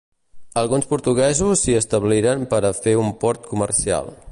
Alguns 0.61 0.87
portuguesos 0.93 1.61
s'hi 1.67 1.77
establiren 1.81 2.43
per 2.55 2.63
a 2.65 2.73
fer 2.79 2.97
un 3.05 3.15
port 3.25 3.49
comercial. 3.53 4.13